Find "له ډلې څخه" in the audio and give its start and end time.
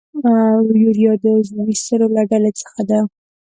2.15-2.81